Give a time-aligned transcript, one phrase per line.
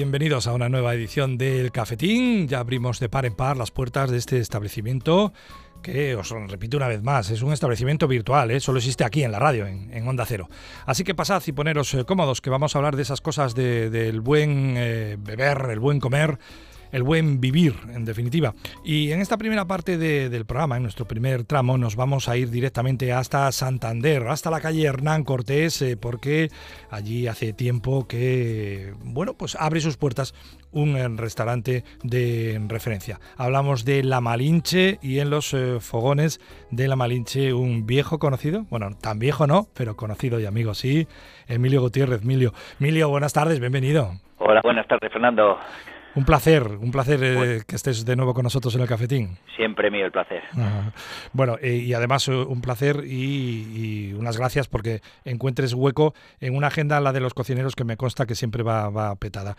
[0.00, 2.48] Bienvenidos a una nueva edición del Cafetín.
[2.48, 5.34] Ya abrimos de par en par las puertas de este establecimiento
[5.82, 8.60] que, os repito una vez más, es un establecimiento virtual, ¿eh?
[8.60, 10.48] solo existe aquí en la radio, en, Onda Cero.
[10.86, 14.22] Así que pasad y poneros eh, cómodos, que vamos a hablar de esas cosas del
[14.22, 16.38] buen eh, beber, el buen comer
[16.92, 18.54] el buen vivir, en definitiva.
[18.84, 22.50] Y en esta primera parte del programa, en nuestro primer tramo, nos vamos a ir
[22.50, 26.48] directamente hasta Santander, hasta la calle Hernán Cortés, eh, porque
[26.90, 30.34] allí hace tiempo que, bueno, pues abre sus puertas
[30.72, 33.18] un eh, restaurante de referencia.
[33.36, 38.66] Hablamos de La Malinche y en los eh, fogones de La Malinche un viejo conocido,
[38.70, 41.06] bueno, tan viejo no, pero conocido y amigo sí,
[41.48, 42.22] Emilio Gutiérrez.
[42.22, 44.12] Emilio, Emilio, buenas tardes, bienvenido.
[44.38, 45.58] Hola, buenas tardes, Fernando.
[46.16, 49.38] Un placer, un placer eh, que estés de nuevo con nosotros en el cafetín.
[49.54, 50.42] Siempre mío el placer.
[51.32, 56.66] Bueno, eh, y además eh, un placer y, unas gracias porque encuentres hueco en una
[56.66, 59.56] agenda, la de los cocineros, que me consta que siempre va, va petada.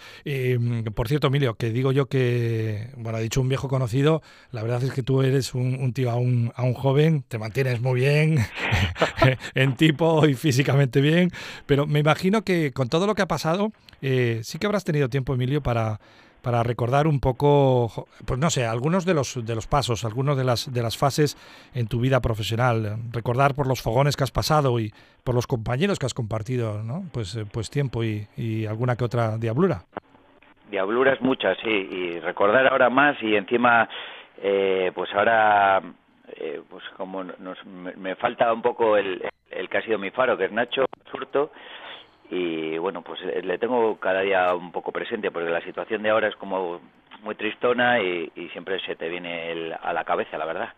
[0.94, 4.84] por cierto, Emilio, que digo yo que, bueno, ha dicho un viejo conocido, la verdad
[4.84, 8.40] es que tú eres un, tío aún, un joven, te mantienes muy bien
[9.56, 11.32] en tipo y físicamente bien,
[11.66, 15.34] pero me imagino que con todo lo que ha pasado, sí que habrás tenido tiempo,
[15.34, 16.00] Emilio, para
[16.42, 20.44] para recordar un poco, pues no sé, algunos de los, de los pasos, algunos de
[20.44, 21.38] las, de las fases
[21.74, 24.92] en tu vida profesional, recordar por los fogones que has pasado y
[25.24, 27.04] por los compañeros que has compartido, ¿no?
[27.14, 28.28] Pues, eh, pues tiempo y,
[28.66, 29.84] alguna que otra diablura.
[30.70, 33.90] Diabluras muchas, sí, y recordar ahora más y encima,
[34.42, 35.82] eh, pues ahora,
[36.36, 40.12] eh, pues como nos, me, me, falta un poco el, el que ha sido mi
[40.12, 41.52] faro, que es Nacho Surto,
[42.32, 46.12] y bueno, pues eh, le tengo cada día un poco presente porque la situación de
[46.12, 46.80] ahora es como
[47.24, 50.70] muy tristona y, siempre se te viene a la cabeza, la verdad.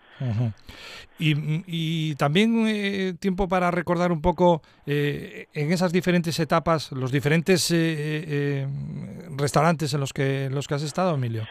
[1.20, 7.74] y, también eh, tiempo para recordar un poco eh, en esas diferentes etapas, los diferentes
[9.38, 11.44] restaurantes en los que los que has estado, Emilio.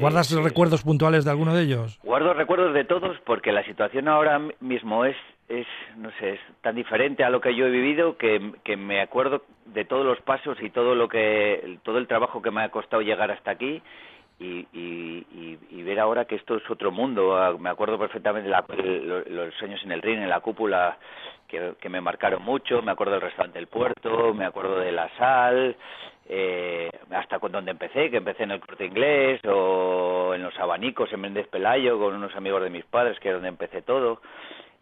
[0.00, 1.98] ¿Guardas recuerdos puntuales de alguno de ellos?
[2.02, 5.16] Guardo recuerdos de todos porque la situación ahora mismo es
[5.50, 5.66] es,
[5.96, 9.42] no sé, es tan diferente a lo que yo he vivido que, que me acuerdo
[9.66, 13.02] de todos los pasos y todo lo que, todo el trabajo que me ha costado
[13.02, 13.82] llegar hasta aquí
[14.40, 17.36] y, y, y, ver ahora que esto es otro mundo.
[17.36, 20.98] Ah, me acuerdo perfectamente de los años en el ring, en la cúpula,
[21.46, 22.80] que, que, me marcaron mucho.
[22.80, 25.76] Me acuerdo del restaurante del puerto, me acuerdo de la sal,
[26.26, 31.12] eh, hasta con donde empecé, que empecé en el corte inglés o en los abanicos
[31.12, 34.20] en Méndez Pelayo con unos amigos de mis padres, que es donde empecé todo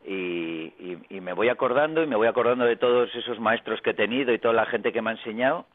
[0.08, 0.72] y,
[1.10, 4.32] y, me voy acordando y me voy acordando de todos esos maestros que he tenido
[4.32, 5.66] y toda la gente que me ha enseñado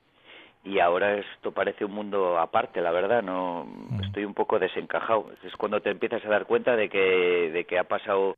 [0.64, 4.04] y ahora esto parece un mundo aparte, la verdad, no mm.
[4.04, 5.30] estoy un poco desencajado.
[5.44, 8.36] Es cuando te empiezas a dar cuenta de que de que ha pasado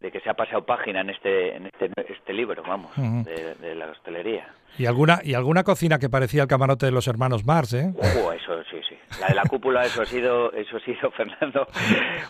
[0.00, 3.86] de que se ha pasado página en este en este, este libro, vamos, de, la
[3.86, 4.46] hostelería.
[4.78, 7.92] Y alguna y alguna cocina que parecía el camarote de los hermanos Mars, ¿eh?
[7.98, 8.96] eso sí, sí.
[9.18, 11.66] La de la cúpula eso ha sido eso ha sido Fernando,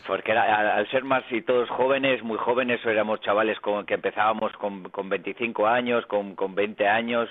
[0.07, 4.53] porque era, al ser más y todos jóvenes, muy jóvenes, éramos chavales con, que empezábamos
[4.53, 7.29] con, con 25 años, con, con 20 años,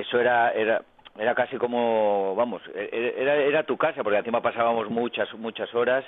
[0.00, 0.82] eso era era
[1.18, 5.74] era casi como, vamos, e, e, era, era tu casa, porque encima pasábamos muchas, muchas
[5.74, 6.04] horas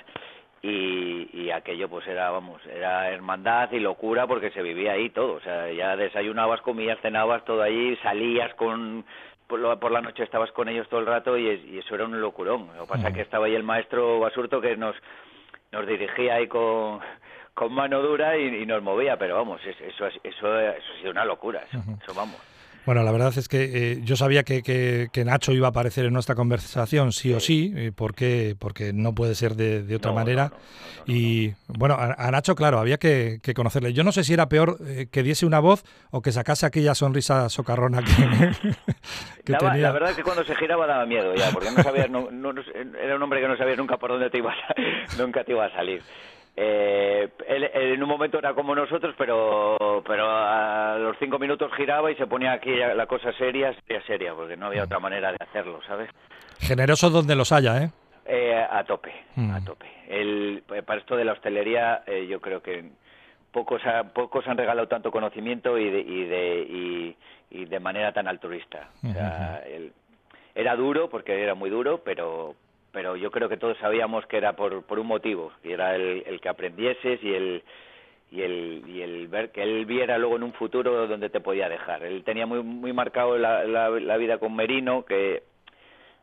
[0.61, 5.33] y, y aquello pues era vamos era hermandad y locura porque se vivía ahí todo.
[5.33, 9.03] O sea ya desayunabas comías cenabas todo allí salías con
[9.47, 12.69] por, la noche estabas con ellos todo el rato y, y eso era un locurón.
[12.77, 14.95] Lo que pasa es que estaba ahí el maestro Basurto que nos
[15.71, 16.99] nos dirigía ahí con
[17.53, 21.63] con mano dura y, nos movía pero vamos eso eso, eso, ha sido una locura
[21.71, 22.50] eso vamos
[22.85, 26.13] bueno, la verdad es que eh, yo sabía que, que, Nacho iba a aparecer en
[26.13, 30.51] nuestra conversación sí o sí, eh, porque, porque no puede ser de, otra manera.
[31.05, 33.93] y bueno, a, Nacho, claro, había que, conocerle.
[33.93, 36.95] Yo no sé si era peor eh, que diese una voz o que sacase aquella
[36.95, 39.77] sonrisa socarrona que, tenía.
[39.77, 43.15] La verdad es que cuando se giraba daba miedo ya, porque no sabías, no, era
[43.15, 44.53] un hombre que no sabía nunca por dónde te iba
[45.19, 46.01] nunca te iba a salir.
[46.55, 52.11] Eh, él, en un momento era como nosotros, pero, pero a los cinco minutos giraba
[52.11, 55.37] y se ponía aquí la cosa seria, seria, seria, porque no había otra manera de
[55.39, 56.09] hacerlo, ¿sabes?
[56.59, 57.89] Generoso donde los haya, ¿eh?
[58.25, 59.65] eh a tope, a mm.
[59.65, 59.87] tope.
[60.09, 62.91] El, para esto de la hostelería, eh, yo creo que
[63.51, 63.81] pocos,
[64.13, 67.15] pocos han regalado tanto conocimiento y de, y de,
[67.49, 68.89] y, de manera tan altruista.
[69.03, 69.61] O sea,
[70.53, 72.55] era duro, porque era muy duro, pero,
[72.91, 76.23] pero yo creo que todos sabíamos que era por, por un motivo, y era el,
[76.25, 77.63] el que aprendieses y el,
[78.31, 81.67] y el, y el ver que él viera luego en un futuro donde te podía
[81.67, 82.03] dejar.
[82.03, 85.43] Él tenía muy, muy marcado la, la, vida con Merino, que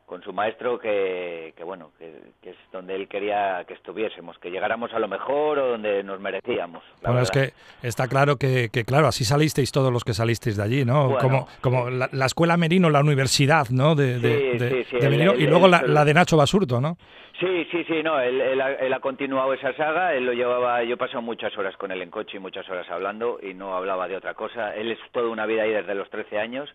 [0.09, 4.91] con su maestro que, que bueno, que, es donde él quería que estuviésemos, que llegáramos
[4.91, 6.83] a lo mejor o donde nos merecíamos.
[7.03, 7.53] Bueno, es que
[7.83, 11.15] está claro que, que, claro, así salisteis todos los que salisteis de allí, ¿no?
[11.19, 13.93] como como la, escuela Merino, la universidad, ¿no?
[13.93, 16.97] De, de, Merino, y luego la, la, de Nacho Basurto, ¿no?
[17.39, 20.97] Sí, sí, sí, no, él, él, ha, continuado esa saga, él lo llevaba, yo he
[20.97, 24.17] pasado muchas horas con él en coche y muchas horas hablando y no hablaba de
[24.17, 26.69] otra cosa, él es toda una vida ahí desde los 13 años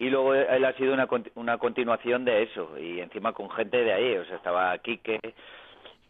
[0.00, 3.92] y luego él ha sido una, una continuación de eso y encima con gente de
[3.92, 5.20] ahí o sea estaba Quique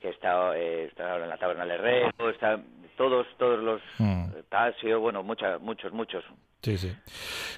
[0.00, 2.60] que está, eh, está ahora en la taberna del Herrero está
[2.96, 4.26] todos todos los mm.
[4.48, 6.24] Tasio bueno muchas muchos muchos
[6.62, 6.92] Sí, sí.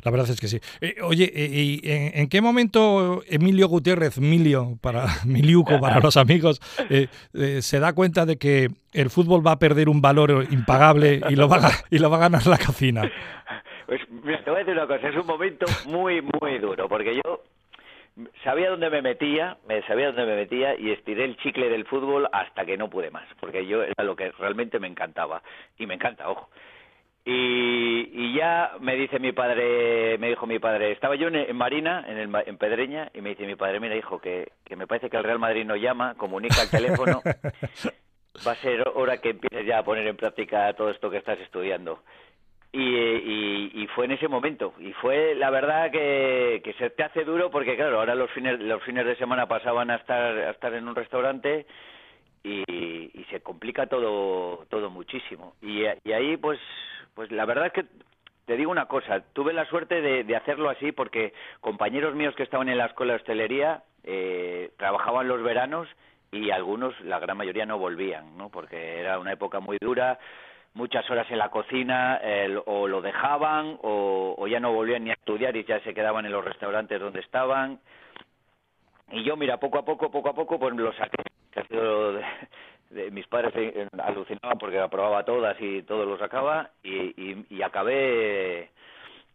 [0.05, 0.61] La verdad es que sí.
[0.81, 6.61] Eh, oye, eh, ¿y en, qué momento Emilio Gutiérrez, Emilio, para Miliuco, para los amigos,
[7.33, 11.49] se da cuenta de que el fútbol va a perder un valor impagable y lo
[11.49, 13.11] va a, y lo va a ganar la cocina?
[14.23, 17.43] Pues te voy a decir una cosa, es un momento muy, muy duro, porque yo
[18.43, 22.27] sabía dónde me metía, me sabía dónde me metía y estiré el chicle del fútbol
[22.33, 25.43] hasta que no pude más, porque yo era lo que realmente me encantaba
[25.77, 26.49] y me encanta, ojo.
[27.27, 32.03] Y, y ya me dice mi padre, me dijo mi padre, estaba yo en, Marina,
[32.09, 35.11] en, el, en Pedreña, y me dice mi padre, mira hijo, que, que me parece
[35.11, 37.21] que el Real Madrid no llama, comunica el teléfono,
[38.47, 41.39] va a ser hora que empieces ya a poner en práctica todo esto que estás
[41.41, 42.03] estudiando.
[42.75, 47.23] Y, y, fue en ese momento y fue la verdad que, que se te hace
[47.23, 50.73] duro porque claro ahora los fines los fines de semana pasaban a estar a estar
[50.73, 51.67] en un restaurante
[52.43, 56.59] y, y se complica todo todo muchísimo y, y ahí pues
[57.15, 57.85] pues la verdad es que
[58.47, 62.43] te digo una cosa, tuve la suerte de, de, hacerlo así porque compañeros míos que
[62.43, 65.89] estaban en la escuela de hostelería eh, trabajaban los veranos
[66.33, 68.49] y algunos, la gran mayoría, no volvían, ¿no?
[68.49, 70.19] Porque era una época muy dura,
[70.75, 72.21] muchas horas en la cocina
[72.67, 76.33] o lo dejaban o, ya no volvían ni a estudiar y ya se quedaban en
[76.33, 77.79] los restaurantes donde estaban
[79.11, 81.23] y yo mira poco a poco poco a poco pues lo saqué
[81.69, 82.15] sido
[82.91, 88.71] de, mis padres alucinaban porque aprobaba todas y todo lo sacaba y, y, acabé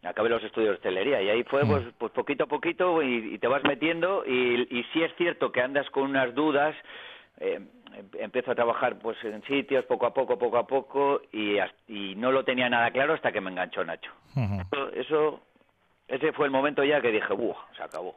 [0.02, 1.90] acabé los estudios de hostelería y ahí fue pues, mm.
[1.98, 5.88] pues poquito a poquito y, te vas metiendo y, y sí es cierto que andas
[5.90, 6.74] con unas dudas
[7.40, 7.60] eh,
[8.18, 11.56] empiezo a trabajar pues en sitios poco a poco, poco a poco y,
[11.86, 14.10] y no lo tenía nada claro hasta que me enganchó Nacho.
[14.94, 15.40] eso,
[16.06, 17.56] ese fue el momento ya que dije, ¡buah!
[17.76, 18.16] Se acabó.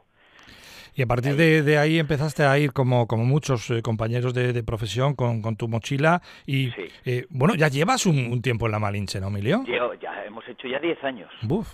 [0.94, 5.14] Y a partir de, ahí empezaste a ir como, como muchos eh, compañeros de, profesión
[5.14, 6.70] con, con, tu mochila y
[7.06, 9.64] eh, bueno, ya llevas un, tiempo en la Malinche, ¿no, Emilio?
[9.66, 11.30] Yo, ya hemos hecho ya 10 años.
[11.42, 11.68] Buf.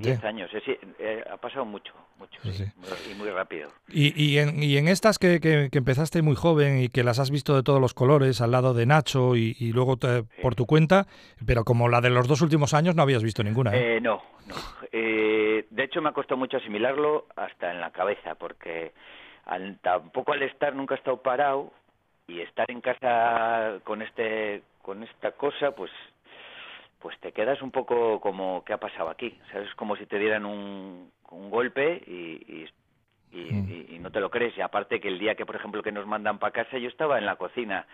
[0.00, 0.50] Diez años,
[0.98, 3.70] eh, ha pasado mucho, mucho, y muy rápido.
[3.88, 7.30] Y, y, en, y en estas que, que, empezaste muy joven y que las has
[7.30, 9.96] visto de todos los colores, al lado de Nacho y, luego
[10.42, 11.06] por tu cuenta,
[11.46, 13.74] pero como la de los dos últimos años no habías visto ninguna.
[13.74, 13.96] ¿eh?
[13.96, 14.54] eh no, no.
[14.92, 18.92] Eh, de hecho me ha costado mucho asimilarlo hasta en la cabeza, porque
[19.82, 21.72] tampoco al estar nunca he estado parado
[22.26, 25.90] y estar en casa con este con esta cosa, pues
[27.00, 29.38] pues te quedas un poco como ¿qué ha pasado aquí?
[29.54, 32.66] es como si te dieran un, un golpe y,
[33.32, 33.94] mm.
[33.94, 34.56] y, no te lo crees.
[34.56, 37.18] Y aparte que el día que, por ejemplo, que nos mandan para casa, yo estaba
[37.18, 37.86] en la cocina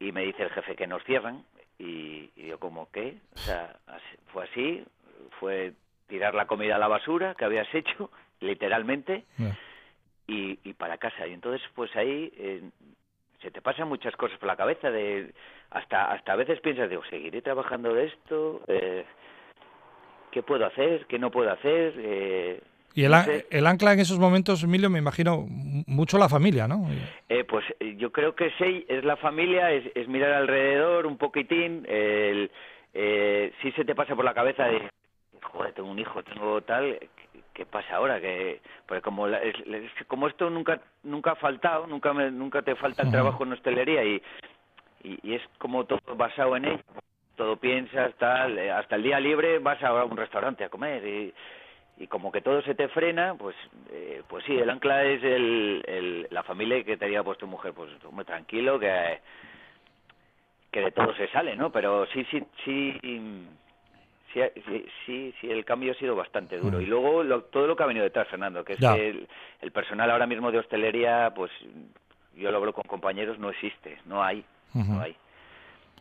[0.00, 1.44] y me dice el jefe que nos cierran
[1.78, 3.18] y, yo como ¿qué?
[3.34, 3.76] O sea,
[4.32, 4.84] fue así,
[5.38, 5.72] fue
[6.06, 8.10] tirar la comida a la basura que habías hecho,
[8.40, 9.24] literalmente,
[10.26, 11.26] y, y para casa.
[11.26, 12.62] Y entonces, pues ahí eh,
[13.42, 15.32] se te pasan muchas cosas por la cabeza de
[15.70, 19.04] hasta hasta a veces piensas digo seguiré trabajando de esto eh,
[20.30, 22.60] qué puedo hacer qué no puedo hacer eh,
[22.94, 23.14] y el,
[23.50, 25.46] el, ancla en esos momentos, Emilio, me imagino
[25.86, 26.88] mucho la familia, ¿no?
[27.28, 27.64] Eh, pues
[27.96, 32.50] yo creo que sí, es la familia, es, es mirar alrededor un poquitín, el,
[32.94, 34.82] eh, sí se te pasa por la cabeza de,
[35.40, 36.98] joder, tengo un hijo, tengo tal,
[37.58, 38.20] ¿qué pasa ahora?
[38.20, 39.26] Que, porque como,
[40.06, 44.04] como esto nunca nunca ha faltado, nunca me, nunca te falta el trabajo en hostelería
[44.04, 44.22] y,
[45.02, 46.82] y, es como todo basado en ello,
[47.34, 51.34] todo piensas, tal, eh, hasta el día libre vas a un restaurante a comer y,
[51.96, 53.56] y como que todo se te frena, pues
[53.90, 57.72] eh, pues sí, el ancla es el, el, la familia que te había puesto mujer,
[57.72, 59.18] pues muy tranquilo, que,
[60.70, 61.72] que de todo se sale, ¿no?
[61.72, 63.48] Pero sí, sí, sí
[64.66, 66.78] sí, sí, sí, el cambio ha sido bastante duro.
[66.78, 66.82] Mm.
[66.82, 69.26] Y luego todo lo que ha venido detrás, Fernando, que es que
[69.60, 71.50] el, personal ahora mismo de hostelería, pues
[72.34, 75.16] yo lo hablo con compañeros, no existe, no hay, no hay.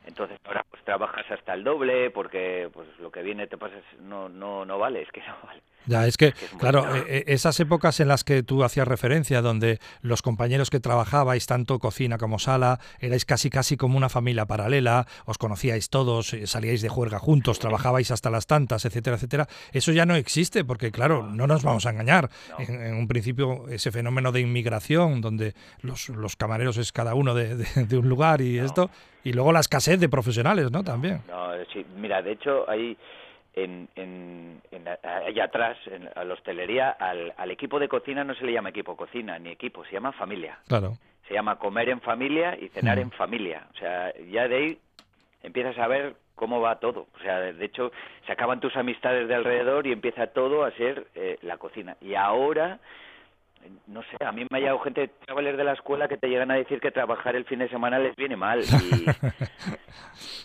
[0.06, 4.30] Entonces ahora pues trabajas hasta el doble porque pues lo que viene te pasas no
[4.30, 5.62] no no vale, es que no vale.
[5.88, 9.80] Ya, es que, claro, e, e, esas épocas en las que tú hacías referencia, donde
[10.02, 15.08] los compañeros que trabajabais, tanto cocina como sala, erais casi casi como una familia paralela,
[15.26, 19.48] os conocíais todos, eh, salíais de juerga juntos, trabajabais hasta las tantas, etcétera, etcétera.
[19.72, 22.30] Eso ya no existe, porque claro, no nos vamos a engañar.
[22.60, 27.66] En, un principio, ese fenómeno de inmigración, donde los, los camareros es cada uno de,
[27.98, 28.90] un lugar y esto,
[29.24, 30.84] y luego la escasez de profesionales, ¿no?
[30.84, 31.22] También.
[31.28, 32.98] No, sí, mira, de hecho, hay
[33.58, 34.62] en, en,
[35.04, 38.70] allá atrás, en, a la hostelería, al, al, equipo de cocina no se le llama
[38.70, 40.60] equipo cocina ni equipo, se llama familia.
[40.68, 40.94] Claro.
[41.28, 43.68] Se llama comer en familia y cenar en familia.
[43.74, 44.80] O sea, ya de ahí
[45.44, 47.08] empiezas a ver cómo va todo.
[47.16, 47.92] O sea, de hecho,
[48.26, 51.98] se acaban tus amistades de alrededor y empieza todo a ser eh, la cocina.
[52.00, 52.80] Y ahora
[53.88, 56.52] no sé, a mí me ha llegado gente, chavales de la escuela, que te llegan
[56.52, 58.62] a decir que trabajar el fin de semana les viene mal.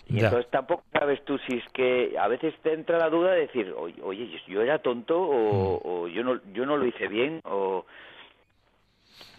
[0.07, 3.41] Y, entonces tampoco sabes tú si es que a veces te entra la duda de
[3.41, 5.87] decir, oye, yo era tonto o, mm.
[5.87, 7.85] o, yo no yo no lo hice bien o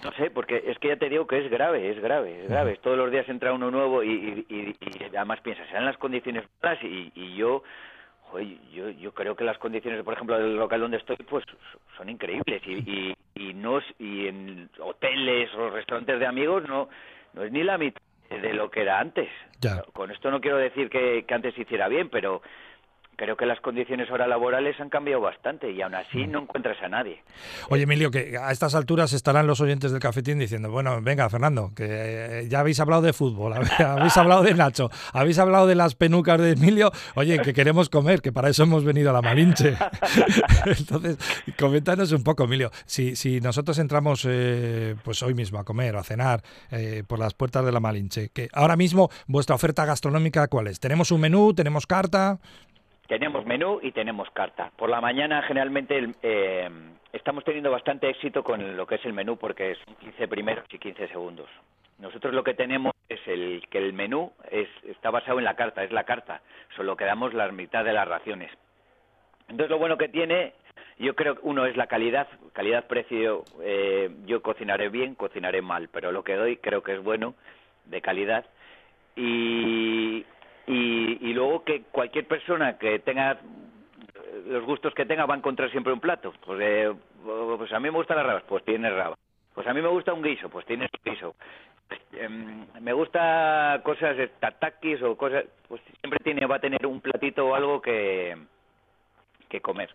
[0.02, 2.78] no sé, porque es que ya te digo que es grave, es grave, es grave.
[2.82, 6.78] Todos los días entra uno nuevo y, y, y además piensas, serán las condiciones malas
[6.82, 7.62] y yo
[8.72, 11.44] yo, yo creo que las condiciones, por ejemplo, del local donde estoy, pues
[11.96, 16.88] son increíbles y, y, no y en hoteles o restaurantes de amigos no
[17.34, 18.00] no es ni la mitad
[18.30, 19.28] de lo que era antes.
[19.92, 22.42] Con esto no quiero decir que, que antes se hiciera bien, pero
[23.16, 26.88] creo que las condiciones ahora laborales han cambiado bastante y aún así no encuentras a
[26.88, 27.22] nadie.
[27.68, 31.72] Oye, Emilio, que a estas alturas estarán los oyentes del cafetín diciendo, bueno, venga, Fernando,
[31.74, 35.94] que eh, ya habéis hablado de fútbol, habéis hablado de Nacho, habéis hablado de las
[35.94, 39.76] penucas de Emilio, oye, que queremos comer, que para eso hemos venido a la Malinche.
[40.66, 41.18] Entonces,
[41.58, 45.98] coméntanos un poco, Emilio, si, si nosotros entramos eh, pues hoy mismo a comer o
[45.98, 50.48] a cenar eh, por las puertas de la Malinche, que ahora mismo vuestra oferta gastronómica,
[50.48, 50.80] ¿cuál es?
[50.80, 51.54] ¿Tenemos un menú?
[51.54, 52.38] ¿Tenemos carta?
[53.06, 54.70] Tenemos menú y tenemos carta.
[54.76, 56.70] Por la mañana generalmente eh,
[57.12, 60.78] estamos teniendo bastante éxito con lo que es el menú porque son 15 primeros y
[60.78, 61.48] 15 segundos.
[61.98, 65.84] Nosotros lo que tenemos es el que el menú es, está basado en la carta,
[65.84, 66.40] es la carta,
[66.76, 68.50] solo que damos la mitad de las raciones.
[69.48, 70.54] Entonces lo bueno que tiene,
[70.98, 76.10] yo creo que uno es la calidad, calidad-precio, eh, yo cocinaré bien, cocinaré mal, pero
[76.10, 77.34] lo que doy creo que es bueno,
[77.84, 78.46] de calidad.
[79.14, 80.24] Y,
[80.66, 83.38] y, luego que cualquier persona que tenga
[84.46, 86.32] los gustos que tenga va a encontrar siempre un plato.
[86.44, 86.92] Pues, eh,
[87.22, 89.16] pues a mí me gustan las rabas, pues tienes raba.
[89.54, 91.34] Pues a mí me gusta un guiso, pues tienes un guiso.
[92.12, 97.46] Em, me gusta cosas tatakis o cosas, pues siempre tiene va a tener un platito
[97.46, 98.36] o algo que
[99.48, 99.90] que comer.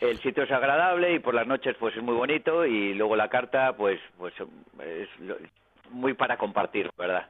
[0.00, 3.28] El sitio es agradable y por las noches pues es muy bonito y luego la
[3.28, 4.34] carta pues pues
[4.80, 5.08] es
[5.90, 7.26] muy para compartir, ¿verdad?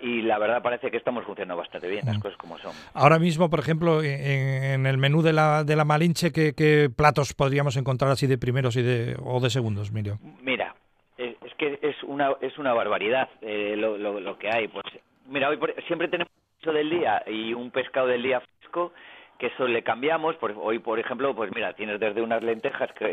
[0.00, 2.20] Y la verdad parece que estamos funcionando bastante bien, las mm.
[2.20, 2.72] cosas como son.
[2.94, 7.76] Ahora mismo, por ejemplo, en, el menú de la, de la Malinche, ¿qué, platos podríamos
[7.76, 10.18] encontrar así de primeros y de, o de segundos, Emilio?
[10.42, 10.74] Mira,
[11.18, 14.68] es, que es una, es una barbaridad eh, lo, lo, que hay.
[14.68, 14.84] Pues
[15.28, 16.30] Mira, hoy siempre tenemos
[16.66, 18.92] un del día y un pescado del día fresco
[19.38, 20.36] que eso le cambiamos.
[20.36, 23.04] Por, hoy, por ejemplo, pues mira, tienes desde unas lentejas, que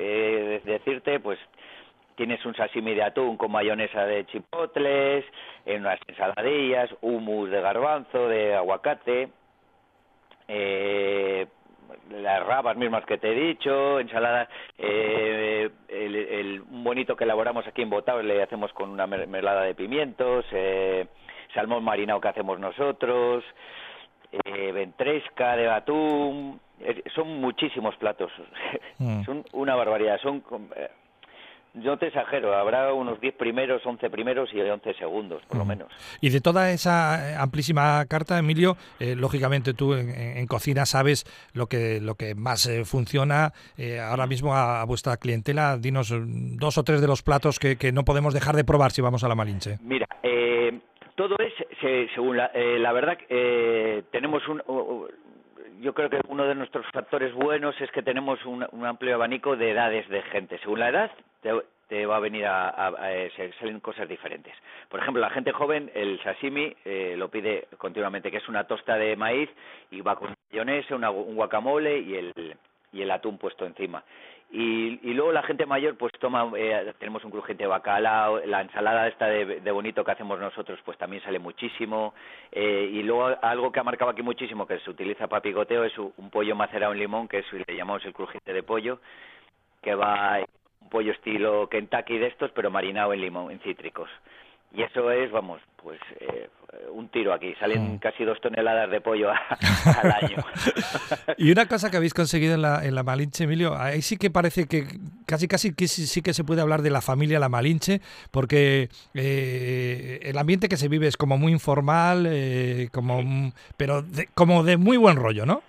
[0.55, 1.39] eh, decirte, pues
[2.15, 5.25] tienes un sashimi de atún con mayonesa de chipotles,
[5.65, 9.29] en unas ensaladillas, hummus de garbanzo, de aguacate,
[10.47, 11.47] eh,
[12.09, 17.81] las rabas mismas que te he dicho, ensaladas, eh, el, un bonito que elaboramos aquí
[17.81, 21.07] en Botao le hacemos con una mermelada de pimientos, eh,
[21.53, 23.43] salmón marinado que hacemos nosotros,
[24.31, 26.59] eh, ventresca de atún,
[27.15, 28.31] son muchísimos platos,
[28.99, 29.23] mm.
[29.23, 30.43] son una barbaridad, son
[31.73, 35.91] yo te exagero, habrá unos 10 primeros, 11 primeros y 11 segundos, por lo menos.
[36.21, 41.67] Y de toda esa eh, amplísima carta, Emilio, eh, lógicamente tú en, cocina sabes lo
[41.67, 43.53] que, lo que más eh, funciona
[44.07, 45.77] ahora mismo a, vuestra clientela.
[45.77, 46.13] Dinos
[46.57, 49.23] dos o tres de los platos que, que, no podemos dejar de probar si vamos
[49.23, 49.77] a la Malinche.
[49.81, 50.07] Mira,
[51.15, 51.53] todo es,
[52.13, 53.17] según la, la verdad,
[54.11, 54.61] tenemos un
[55.83, 59.71] yo creo que uno de nuestros factores buenos es que tenemos un, amplio abanico de
[59.71, 60.57] edades de gente.
[60.59, 61.11] Según la edad,
[61.41, 62.93] te, va a venir a, a,
[63.59, 64.53] salen cosas diferentes.
[64.87, 68.95] Por ejemplo, la gente joven, el sashimi eh, lo pide continuamente, que es una tosta
[68.95, 69.49] de maíz
[69.91, 72.55] y va con mayonesa, un guacamole y el,
[72.93, 74.03] y el atún puesto encima.
[74.55, 79.07] Y, y, luego la gente mayor pues toma, eh, tenemos un crujiente bacalao, la ensalada
[79.07, 82.13] esta de, de, bonito que hacemos nosotros pues también sale muchísimo
[82.51, 85.97] eh, y luego algo que ha marcado aquí muchísimo que se utiliza para pigoteo es
[85.97, 88.99] un pollo macerado en limón que es, le llamamos el crujiente de pollo
[89.81, 90.37] que va
[90.81, 94.11] un pollo estilo Kentucky de estos pero marinado en limón, en cítricos
[94.73, 96.49] y eso es, vamos, pues eh,
[96.91, 97.53] un tiro aquí.
[97.59, 97.97] Salen mm.
[97.99, 99.29] casi dos toneladas de pollo
[100.01, 100.37] al año.
[101.37, 104.31] y una cosa que habéis conseguido en la, en la Malinche, Emilio, ahí sí que
[104.31, 104.87] parece que
[105.25, 108.01] casi casi que sí, que se puede hablar de la familia La Malinche,
[108.31, 114.03] porque eh, el ambiente que se vive es como muy informal, eh, como, pero
[114.33, 115.61] como de muy buen rollo, ¿no?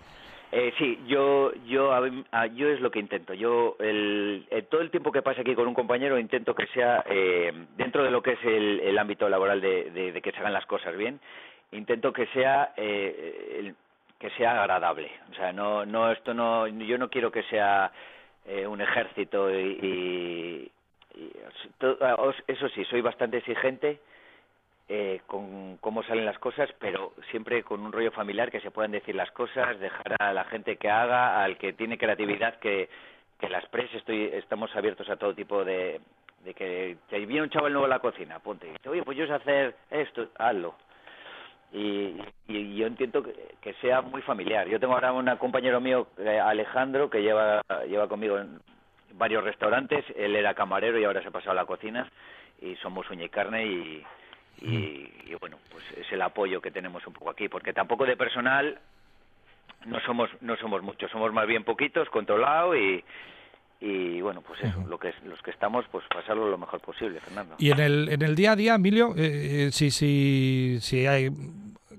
[0.56, 1.90] Eh, sí, yo, yo,
[2.54, 3.34] yo es lo que intento.
[3.34, 7.52] Yo, el, todo el tiempo que pase aquí con un compañero, intento que sea eh,
[7.76, 11.18] dentro de lo que es el, ámbito laboral de, que se hagan las cosas bien.
[11.72, 13.74] Intento que sea eh,
[14.20, 15.10] que sea agradable.
[15.32, 17.90] O sea, no, no, esto no, yo no quiero que sea
[18.46, 20.70] eh, un ejército y,
[21.16, 21.32] y
[22.46, 23.98] eso sí, soy bastante exigente
[24.88, 28.92] eh, con cómo salen las cosas, pero siempre con un rollo familiar que se puedan
[28.92, 32.88] decir las cosas, dejar a la gente que haga, al que tiene creatividad que,
[33.38, 33.96] que la exprese.
[33.96, 36.00] Estoy, estamos abiertos a todo tipo de,
[36.44, 39.16] de que, que viene un chaval nuevo a la cocina, ponte, y dice, oye, pues
[39.16, 40.74] yo sé hacer esto, hazlo.
[41.72, 44.68] Y, y yo entiendo que, sea muy familiar.
[44.68, 48.38] Yo tengo ahora un compañero mío, eh, Alejandro, que lleva, lleva conmigo
[49.14, 50.04] varios restaurantes.
[50.14, 52.08] Él era camarero y ahora se ha pasado a la cocina
[52.60, 54.04] y somos uña y carne y,
[54.60, 58.78] y, bueno, pues es el apoyo que tenemos un poco aquí, porque tampoco de personal
[59.86, 63.04] no somos no somos muchos, somos más bien poquitos, controlados y,
[63.80, 67.56] y bueno, pues eso, lo que los que estamos, pues pasarlo lo mejor posible, Fernando.
[67.58, 71.30] Y en el, en el día a día, Emilio, eh, eh si, si, si hay,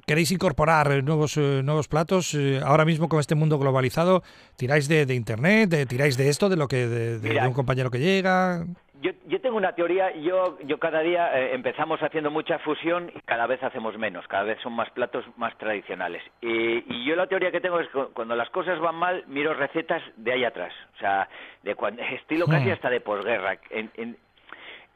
[0.06, 4.24] queréis incorporar nuevos, eh, nuevos platos, eh, ahora mismo con este mundo globalizado,
[4.56, 8.00] ¿tiráis de, de Internet, de, tiráis de esto, de lo que de un compañero que
[8.00, 8.66] llega?
[9.02, 13.20] Yo, yo tengo una teoría, yo, yo cada día eh, empezamos haciendo mucha fusión y
[13.22, 16.24] cada vez hacemos menos, cada vez son más platos más tradicionales.
[16.42, 20.02] Y, yo la teoría que tengo es que cuando las cosas van mal, miro recetas
[20.16, 21.30] de ahí atrás, o sea,
[21.62, 21.72] de
[22.16, 22.72] estilo casi hmm.
[22.72, 23.60] hasta de posguerra.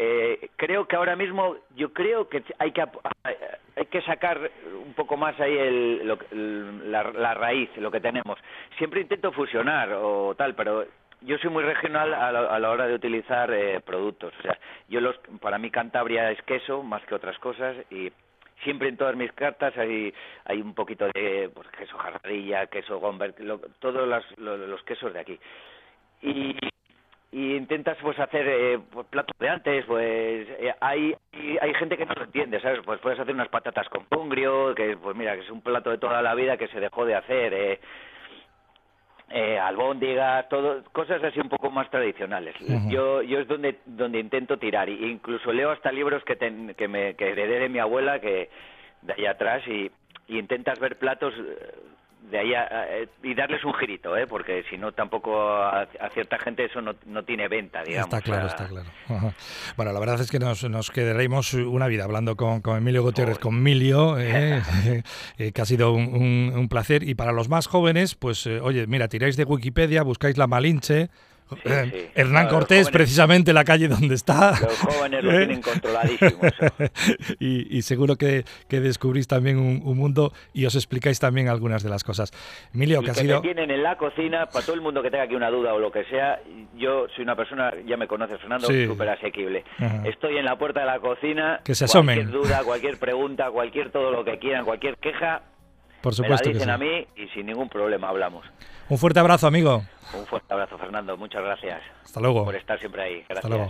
[0.01, 2.85] Eh, creo que ahora mismo, yo creo que hay que,
[3.75, 4.49] hay que sacar
[4.85, 6.07] un poco más ahí el,
[6.89, 8.39] la, la raíz, lo que tenemos.
[8.77, 10.85] Siempre intento fusionar o tal, pero
[11.21, 14.33] yo soy muy regional a la, hora de utilizar eh, productos.
[14.39, 18.11] O sea, yo los, para mí Cantabria es queso más que otras cosas y
[18.63, 20.13] siempre en todas mis cartas hay,
[20.45, 23.35] hay un poquito de pues, queso jarradilla, queso gomber,
[23.79, 25.39] todos los, quesos de aquí.
[26.21, 26.57] Y,
[27.31, 31.15] y intentas pues hacer eh, pues, platos de antes, pues eh, hay,
[31.61, 32.79] hay gente que no lo entiende, ¿sabes?
[32.83, 35.99] Pues puedes hacer unas patatas con pungrio, que pues mira, que es un plato de
[35.99, 37.53] toda la vida que se dejó de hacer.
[37.53, 37.79] Eh,
[39.31, 42.55] eh, albóndigas, todo, cosas así un poco más tradicionales.
[42.87, 46.35] Yo yo es donde donde intento tirar, e incluso leo hasta libros que,
[46.75, 48.49] que me que heredé de mi abuela que
[49.03, 49.91] de ahí atrás y,
[50.27, 51.35] y intentas ver platos
[52.21, 54.27] de ahí eh, y darles un girito, ¿eh?
[54.27, 58.13] porque si no tampoco a, cierta gente eso no, no, tiene venta, digamos.
[58.13, 58.89] Está claro, está claro.
[59.75, 63.39] Bueno, la verdad es que nos, nos quedaremos una vida hablando con, con Emilio Gutiérrez,
[63.39, 64.61] con Emilio, ¿eh?
[65.37, 67.03] Eh, que ha sido un, un, placer.
[67.03, 71.09] Y para los más jóvenes, pues oye, mira, tiráis de Wikipedia, buscáis la Malinche,
[71.65, 74.51] eh, Hernán Cortés, precisamente la calle donde está.
[74.51, 75.37] Los jóvenes lo ¿Eh?
[75.37, 76.39] tienen controladísimo.
[77.39, 82.31] y, seguro que, descubrís también un, mundo y os explicáis también algunas de las cosas.
[82.73, 83.41] Emilio, que ha sido.
[83.41, 85.91] tienen en la cocina, para todo el mundo que tenga aquí una duda o lo
[85.91, 86.39] que sea,
[86.77, 89.63] yo soy una persona, ya me conoces, Fernando, súper asequible.
[90.05, 91.61] Estoy en la puerta de la cocina.
[91.63, 92.15] Que se asomen.
[92.15, 95.41] Cualquier duda, cualquier pregunta, cualquier todo lo que quieran, cualquier queja,
[96.01, 98.45] por supuesto me la dicen a mí y sin ningún problema hablamos.
[98.89, 99.83] Un fuerte abrazo, amigo.
[100.13, 101.15] Un fuerte abrazo, Fernando.
[101.15, 101.79] Muchas gracias.
[102.03, 102.43] Hasta luego.
[102.45, 103.23] Por estar siempre ahí.
[103.29, 103.37] Gracias.
[103.37, 103.69] Hasta luego.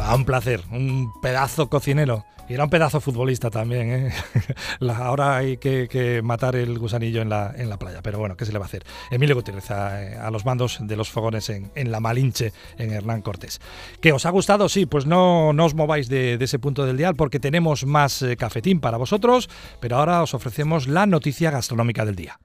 [0.00, 2.24] Ah, un placer, un pedazo cocinero.
[2.48, 3.90] Y era un pedazo futbolista también.
[3.90, 4.12] ¿eh?
[4.94, 8.02] ahora hay que, matar el gusanillo en la, en la playa.
[8.02, 8.84] Pero bueno, ¿qué se le va a hacer?
[9.10, 13.60] Emilio Gutiérrez a, los mandos de los fogones en, la Malinche, en Hernán Cortés.
[14.00, 14.68] ¿Qué os ha gustado?
[14.68, 18.36] Sí, pues no, no os mováis de, ese punto del dial porque tenemos más eh,
[18.36, 19.48] cafetín para vosotros.
[19.80, 22.38] Pero ahora os ofrecemos la noticia gastronómica del día.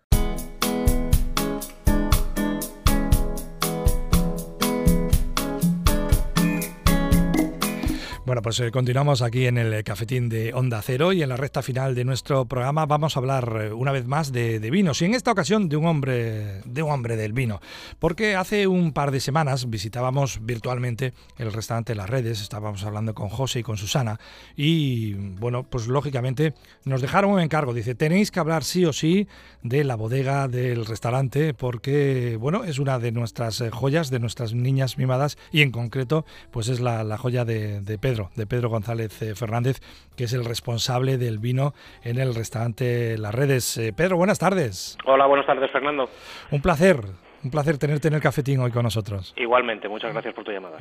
[8.29, 11.63] Bueno, pues eh, continuamos aquí en el cafetín de Onda Cero y en la recta
[11.63, 15.15] final de nuestro programa vamos a hablar eh, una vez más de, vinos y en
[15.15, 17.59] esta ocasión de un hombre de un hombre del vino,
[17.97, 23.29] porque hace un par de semanas visitábamos virtualmente el restaurante Las Redes, estábamos hablando con
[23.29, 24.19] José y con Susana
[24.55, 26.53] y bueno, pues lógicamente
[26.85, 29.27] nos dejaron un encargo, dice, tenéis que hablar sí o sí
[29.63, 34.53] de la bodega del restaurante porque bueno, es una de nuestras eh, joyas, de nuestras
[34.53, 39.35] niñas mimadas y en concreto pues es la, joya de Pedro de Pedro González eh,
[39.35, 39.79] Fernández,
[40.15, 43.77] que es el responsable del vino en el restaurante Las Redes.
[43.77, 44.97] Eh, Pedro, buenas tardes.
[45.05, 46.09] Hola, buenas tardes, Fernando.
[46.51, 47.01] Un placer
[47.43, 49.33] Un placer tenerte en el cafetín hoy con nosotros.
[49.37, 50.77] Igualmente, muchas gracias por tu llamada.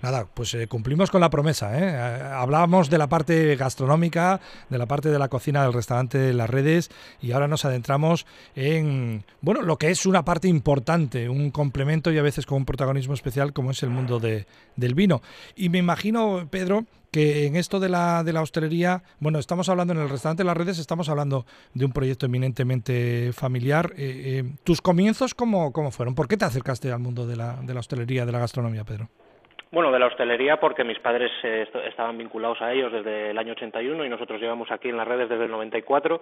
[0.00, 1.76] Nada, pues eh, cumplimos con la promesa.
[1.76, 1.90] ¿eh?
[1.90, 2.22] ¿eh?
[2.32, 6.48] Hablábamos de la parte gastronómica, de la parte de la cocina del restaurante de las
[6.48, 12.12] redes y ahora nos adentramos en, bueno, lo que es una parte importante, un complemento
[12.12, 15.20] y a veces con un protagonismo especial como es el mundo de, del vino.
[15.56, 19.92] Y me imagino, Pedro, que en esto de la, de la hostelería, bueno, estamos hablando
[19.92, 21.44] en el restaurante de las redes, estamos hablando
[21.74, 23.92] de un proyecto eminentemente familiar.
[23.96, 26.14] Eh, eh, ¿Tus comienzos cómo, cómo fueron?
[26.14, 29.08] ¿Por qué te acercaste al mundo de la, de la hostelería, de la gastronomía, Pedro?
[29.70, 33.52] Bueno, de la hostelería porque mis padres eh, estaban vinculados a ellos desde el año
[33.52, 36.20] 81 y nosotros llevamos aquí en las redes desde el 94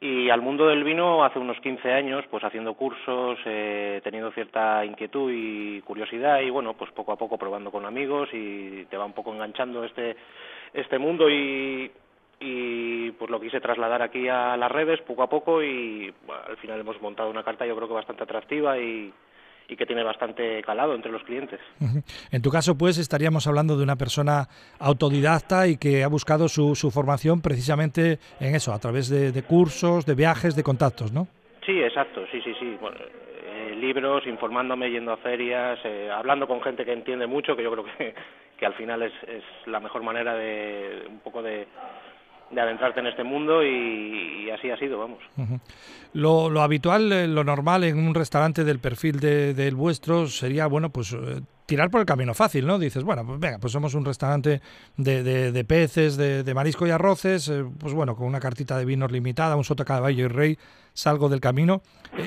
[0.00, 4.84] y al mundo del vino hace unos 15 años, pues haciendo cursos, eh, teniendo cierta
[4.84, 9.04] inquietud y curiosidad y bueno, pues poco a poco probando con amigos y te va
[9.04, 10.16] un poco enganchando este
[10.72, 11.90] este mundo y
[12.40, 16.14] y pues lo quise trasladar aquí a las redes poco a poco y
[16.48, 19.12] al final hemos montado una carta yo creo que bastante atractiva y
[19.68, 21.60] y que tiene bastante calado entre los clientes.
[22.32, 26.74] En tu caso, pues, estaríamos hablando de una persona autodidacta y que ha buscado su,
[26.74, 31.28] su formación precisamente en eso, a través de, cursos, de viajes, de contactos, ¿no?
[31.66, 32.78] Sí, exacto, sí, sí, sí.
[32.80, 37.70] Eh, libros, informándome, yendo a ferias, eh, hablando con gente que entiende mucho, que yo
[37.72, 38.14] creo que,
[38.56, 41.66] que al final es, es la mejor manera de un poco de
[42.50, 45.18] de adentrarte en este mundo y, así ha sido, vamos.
[46.12, 50.66] lo, lo, habitual, eh, lo normal en un restaurante del perfil del de, vuestro sería,
[50.66, 52.78] bueno, pues eh, tirar por el camino fácil, ¿no?
[52.78, 54.62] Dices, bueno, pues venga, pues somos un restaurante
[54.96, 59.12] de, de, peces, de, marisco y arroces, eh, pues bueno, con una cartita de vinos
[59.12, 60.58] limitada, un soto caballo y rey,
[60.94, 61.82] salgo del camino.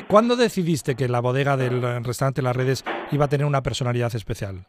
[0.08, 4.68] ¿Cuándo decidiste que la bodega del restaurante Las Redes iba a tener una personalidad especial?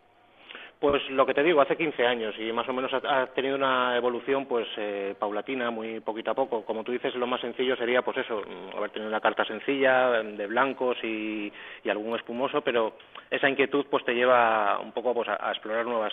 [0.83, 3.97] Pues lo que te digo, hace 15 años y más o menos ha, tenido una
[3.97, 6.65] evolución pues eh, paulatina, muy poquito a poco.
[6.65, 10.11] Como tú dices, lo más sencillo sería pues eso, mm, haber tenido una carta sencilla
[10.11, 11.53] de blancos y,
[11.89, 12.97] algún espumoso, pero
[13.31, 16.13] esa inquietud pues te lleva un poco pues, a, explorar nuevas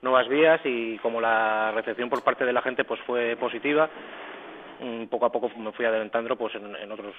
[0.00, 3.90] nuevas vías y como la recepción por parte de la gente pues fue positiva,
[4.80, 7.14] mm, poco a poco me fui adelantando pues en otros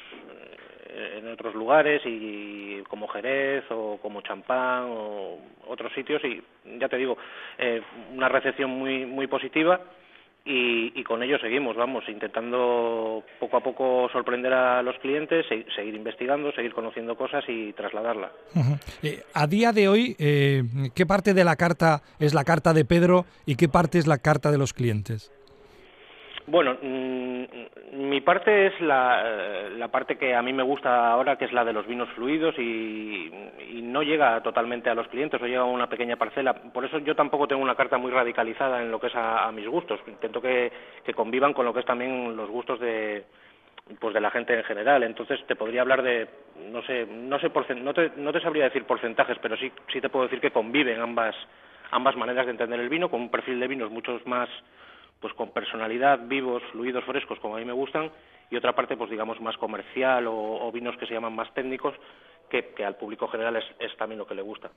[0.98, 6.42] en otros lugares y como Jerez o como Champán o otros sitios y
[6.80, 7.18] ya te digo
[7.58, 7.82] eh,
[8.14, 9.80] una recepción muy muy positiva
[10.50, 16.54] y, con ello seguimos, vamos, intentando poco a poco sorprender a los clientes, seguir investigando,
[16.54, 18.32] seguir conociendo cosas y trasladarla.
[19.04, 20.64] Eh, a día de hoy, eh,
[20.96, 24.20] ¿qué parte de la carta es la carta de Pedro y qué parte es la
[24.20, 25.32] carta de los clientes?
[26.50, 27.44] Bueno, mm,
[28.08, 31.66] mi parte es la, la, parte que a mí me gusta ahora, que es la
[31.66, 33.30] de los vinos fluidos y,
[33.84, 36.54] no llega totalmente a los clientes, o llega a una pequeña parcela.
[36.54, 39.68] Por eso yo tampoco tengo una carta muy radicalizada en lo que es a, mis
[39.68, 40.00] gustos.
[40.08, 40.72] Intento que,
[41.04, 43.26] que, convivan con lo que es también los gustos de
[44.00, 45.04] pues de la gente en general.
[45.04, 46.28] Entonces te podría hablar de,
[46.70, 50.10] no sé, no sé no te, no te sabría decir porcentajes, pero sí sí te
[50.10, 51.36] puedo decir que conviven ambas
[51.92, 54.50] ambas maneras de entender el vino, con un perfil de vinos muchos más
[55.20, 58.12] pues con personalidad, vivos, fluidos, frescos, como a mí me gustan,
[58.50, 61.94] y otra parte, pues digamos, más comercial o, vinos que se llaman más técnicos,
[62.50, 64.72] que, al público general es, también lo que le gusta.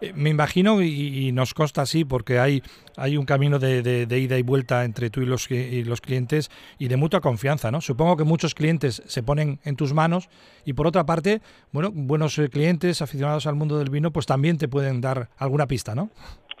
[0.00, 2.62] Eh, me imagino, y, nos consta así, porque hay,
[2.96, 6.88] hay un camino de, ida y vuelta entre tú y los, y los clientes y
[6.88, 7.82] de mutua confianza, ¿no?
[7.82, 10.30] Supongo que muchos clientes se ponen en tus manos
[10.64, 14.56] y por otra parte, bueno, buenos eh, clientes aficionados al mundo del vino, pues también
[14.56, 16.08] te pueden dar alguna pista, ¿no?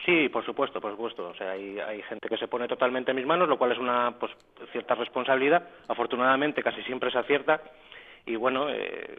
[0.04, 1.28] Sí, por supuesto, por supuesto.
[1.28, 3.78] O sea, hay, hay gente que se pone totalmente en mis manos, lo cual es
[3.78, 4.32] una pues,
[4.72, 5.68] cierta responsabilidad.
[5.88, 7.60] Afortunadamente, casi siempre se acierta.
[8.26, 9.18] Y bueno, eh,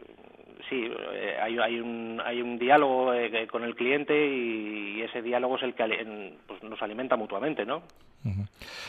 [0.68, 5.56] sí, eh, hay, hay, un, hay un diálogo eh, con el cliente y, ese diálogo
[5.56, 7.82] es el que pues, nos alimenta mutuamente, ¿no?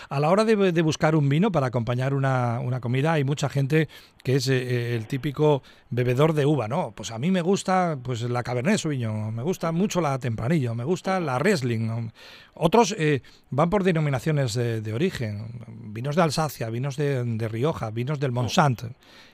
[0.09, 3.89] A la hora de, buscar un vino para acompañar una, comida, hay mucha gente
[4.23, 6.93] que es eh, el típico bebedor de uva, ¿no?
[6.95, 10.83] Pues a mí me gusta pues la Cabernet Sauvignon, me gusta mucho la Tempranillo, me
[10.83, 12.11] gusta la Riesling.
[12.53, 18.31] Otros eh, van por denominaciones de, origen, vinos de Alsacia, vinos de, Rioja, vinos del
[18.31, 18.83] Monsant.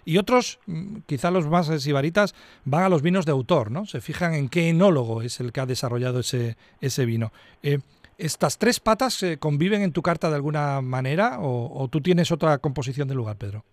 [0.05, 2.35] Y otros, mm, quizá los más sibaritas,
[2.65, 3.85] van a los vinos de autor, ¿no?
[3.85, 7.31] Se fijan en qué enólogo es el que ha desarrollado ese, ese vino.
[7.63, 7.79] Eh,
[8.17, 12.59] ¿Estas tres patas eh, conviven en tu carta de alguna manera o, tú tienes otra
[12.59, 13.65] composición del lugar, Pedro?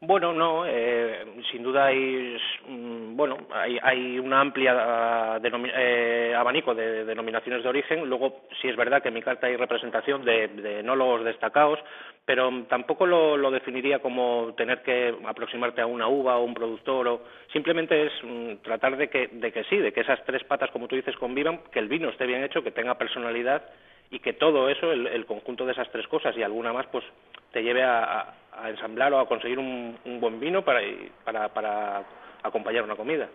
[0.00, 2.36] Bueno, no, eh, sin duda hay,
[2.68, 8.08] mm, bueno, hay, hay una amplia ah, eh, abanico de denominaciones de origen.
[8.08, 11.80] Luego, sí es verdad que en mi carta hay representación de, de enólogos destacados,
[12.24, 17.08] pero tampoco lo, lo, definiría como tener que aproximarte a una uva o un productor.
[17.08, 20.70] O, simplemente es mm, tratar de que, de que sí, de que esas tres patas,
[20.70, 23.64] como tú dices, convivan, que el vino esté bien hecho, que tenga personalidad
[24.10, 27.04] y que todo eso, el, conjunto de esas tres cosas y alguna más, pues
[27.52, 30.80] te lleve a, a ensamblar o a conseguir un, buen vino para,
[31.24, 32.04] para, para
[32.42, 33.28] acompañar una comida.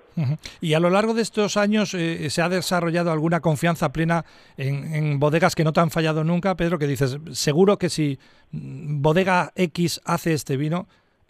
[0.62, 4.26] Y a lo largo de estos años eh, se ha desarrollado alguna confianza plena
[4.58, 8.20] en, bodegas que no te han fallado nunca, Pedro, que dices, seguro que si
[8.52, 10.88] mm, bodega X hace este vino,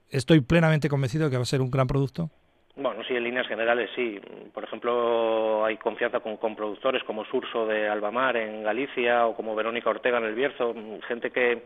[0.09, 2.29] estoy plenamente convencido de que va a ser un gran producto.
[2.75, 4.19] Bueno, sí, en líneas generales sí.
[4.51, 9.55] Por ejemplo, hay confianza con, con, productores como Surso de Albamar en Galicia o como
[9.55, 10.73] Verónica Ortega en El Bierzo,
[11.07, 11.61] gente que,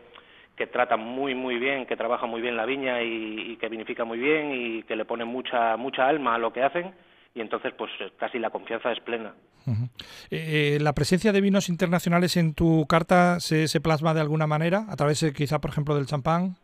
[0.58, 4.18] que trata muy muy bien, que trabaja muy bien la viña y, que vinifica muy
[4.18, 6.92] bien y que le pone mucha mucha alma a lo que hacen
[7.34, 9.32] y entonces pues casi la confianza es plena.
[10.30, 14.86] Eh, ¿La presencia de vinos internacionales en tu carta se, se plasma de alguna manera
[14.88, 16.56] a través eh, quizá por ejemplo del champán?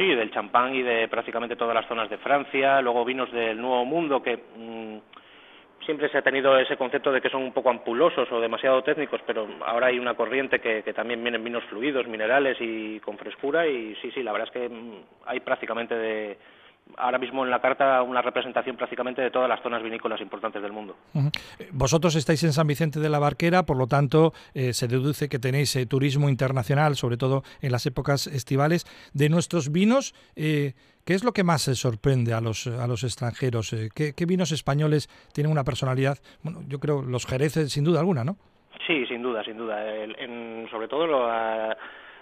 [0.00, 3.84] Sí, del champán y de prácticamente todas las zonas de Francia, luego vinos del Nuevo
[3.84, 4.96] Mundo que mm,
[5.84, 9.20] siempre se ha tenido ese concepto de que son un poco ampulosos o demasiado técnicos,
[9.26, 13.94] pero ahora hay una corriente que, también vienen vinos fluidos, minerales y con frescura y
[13.96, 16.38] sí, sí, la verdad es que mm, hay prácticamente de
[16.96, 20.72] ahora mismo en la carta una representación prácticamente de todas las zonas vinícolas importantes del
[20.72, 20.96] mundo.
[21.72, 25.38] Vosotros estáis en San Vicente de la Barquera, por lo tanto eh, se deduce que
[25.38, 28.86] tenéis eh, turismo internacional, sobre todo en las épocas estivales.
[29.14, 30.74] De nuestros vinos, eh,
[31.06, 33.72] ¿Qué es lo que más se sorprende a los, a los extranjeros?
[33.72, 36.18] Eh, ¿Qué, vinos españoles tienen una personalidad?
[36.42, 38.36] Bueno, yo creo los jereces, sin duda alguna, ¿no?
[38.86, 39.82] Sí, sin duda, sin duda.
[40.04, 41.06] En, sobre todo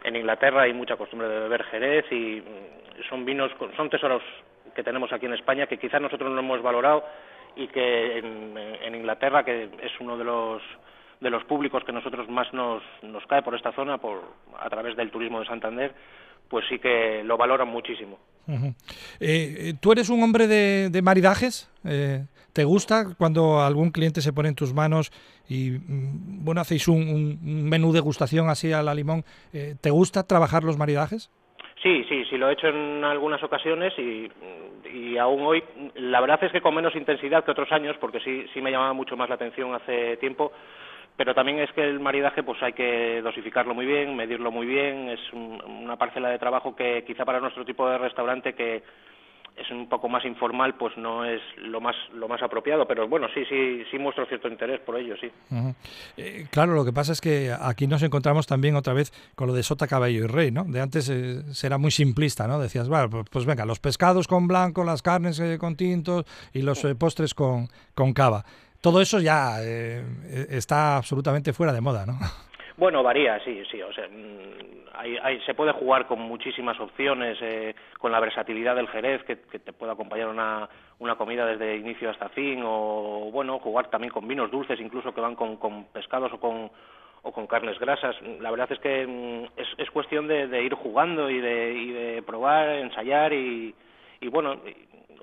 [0.05, 4.23] en Inglaterra hay mucha costumbre de beber jerez y mm, son vinos, son tesoros
[4.79, 7.03] que tenemos aquí en España que quizás nosotros no hemos valorado
[7.57, 10.62] y que en, en Inglaterra, que es uno de los
[11.21, 14.23] de los públicos que nosotros más nos, nos cae por esta zona, por
[14.57, 15.93] a través del turismo de Santander,
[16.49, 18.21] pues sí que lo valoran muchísimo.
[19.19, 21.69] Eh, ¿Tú eres un hombre de, maridajes?
[21.85, 25.11] Eh, ¿Te gusta cuando algún cliente se pone en tus manos
[25.49, 29.25] y, mm, bueno, hacéis un, menú de gustación así a la limón?
[29.53, 31.31] Eh, ¿Te gusta trabajar los maridajes?
[31.83, 34.29] Sí, sí, sí, lo he hecho en algunas ocasiones y,
[34.93, 35.62] y, aún hoy,
[35.95, 38.93] la verdad es que con menos intensidad que otros años, porque sí, sí me llamaba
[38.95, 40.51] mucho más la atención hace tiempo,
[41.17, 45.09] pero también es que el maridaje pues hay que dosificarlo muy bien, medirlo muy bien,
[45.09, 48.83] es una parcela de trabajo que quizá para nuestro tipo de restaurante que
[49.61, 53.27] es un poco más informal, pues no es lo más lo más apropiado, pero bueno,
[53.35, 55.31] sí, sí, sí muestro cierto interés por ello, sí.
[56.16, 59.55] Eh, claro, lo que pasa es que aquí nos encontramos también otra vez con lo
[59.55, 60.64] de sota, caballo y rey, ¿no?
[60.64, 62.59] De antes eh, era muy simplista, ¿no?
[62.59, 66.62] Decías, bueno, pues, pues venga, los pescados con blanco, las carnes eh, con tintos y
[66.62, 68.44] los postres con, con cava
[68.81, 70.05] todo eso ya eh,
[70.51, 72.18] está absolutamente fuera de moda, ¿no?
[72.79, 73.83] Bueno, varía, sí, sí.
[73.83, 79.23] O sea, mm, se puede jugar con muchísimas opciones, eh, con la versatilidad del jerez,
[79.25, 80.69] que, te puede acompañar una,
[81.01, 85.21] una comida desde inicio hasta fin, o bueno, jugar también con vinos dulces, incluso que
[85.21, 86.71] van con, con pescados o con,
[87.23, 88.14] o con carnes grasas.
[88.41, 91.91] La verdad es que mm, es, es cuestión de, de, ir jugando y de, y
[91.91, 93.75] de probar, ensayar y,
[94.21, 94.57] y bueno,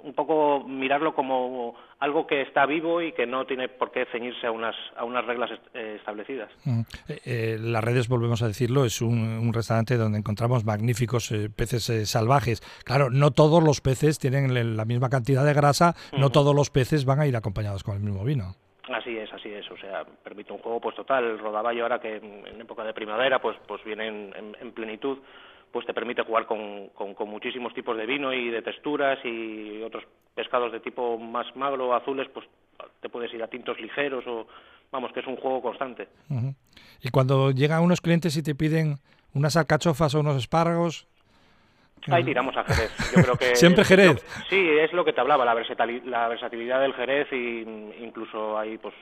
[0.05, 4.45] un poco mirarlo como algo que está vivo y que no tiene por qué ceñirse
[4.45, 6.51] a unas, a unas reglas eh, establecidas.
[6.63, 6.81] Mm.
[7.09, 12.61] Eh, eh, las redes, volvemos a decirlo, es un, restaurante donde encontramos magníficos peces salvajes.
[12.83, 17.05] Claro, no todos los peces tienen la misma cantidad de grasa, no todos los peces
[17.05, 18.55] van a ir acompañados con el mismo vino.
[18.93, 19.69] Así es, así es.
[19.71, 21.23] O sea, permite un juego pues total.
[21.23, 25.17] El rodaballo ahora que en época de primavera pues pues viene en plenitud
[25.75, 30.05] pues te permite jugar con, con, muchísimos tipos de vino y de texturas y otros
[30.33, 32.45] pescados de tipo más magro, azules, pues
[33.01, 34.47] te puedes ir a tintos ligeros o
[34.89, 36.07] vamos, que es un juego constante.
[37.01, 38.99] Y cuando llegan unos clientes y te piden
[39.33, 41.07] unas alcachofas o unos espárragos,
[42.09, 42.91] Ahí tiramos a Jerez.
[43.13, 44.23] Yo creo que Siempre Jerez.
[44.49, 47.65] sí, es lo que te hablaba, la, la versatilidad del Jerez y
[47.99, 48.93] incluso hay pues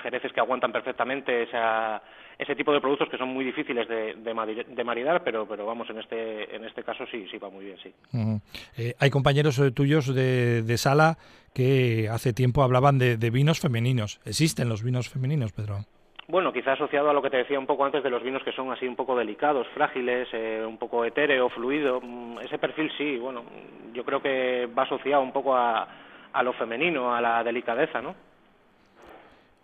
[0.00, 2.00] Jereces que aguantan perfectamente esa,
[2.40, 5.98] ese tipo de productos que son muy difíciles de, de, maridar, pero, pero vamos, en
[5.98, 7.92] este, en este caso sí, sí va muy bien, sí.
[8.78, 11.18] Eh, hay compañeros eh, tuyos de, de, sala
[11.52, 14.20] que hace tiempo hablaban de, de vinos femeninos.
[14.24, 15.80] ¿Existen los vinos femeninos, Pedro?
[16.28, 18.52] Bueno, quizá asociado a lo que te decía un poco antes de los vinos que
[18.52, 22.00] son así un poco delicados, frágiles, eh, un poco etéreo, fluido.
[22.00, 23.44] Mm, ese perfil sí, bueno,
[23.92, 25.86] yo creo que va asociado un poco a,
[26.32, 28.14] a lo femenino, a la delicadeza, ¿no?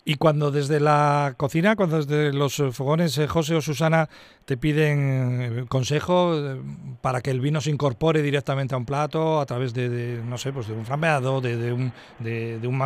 [0.09, 4.09] Y cuando desde la cocina, cuando desde los fogones eh, José o Susana
[4.45, 6.33] te piden eh, consejo
[7.03, 10.53] para que el vino se incorpore directamente a un plato a través de, no sé,
[10.53, 12.79] pues de un flambeado, de, de un, de, un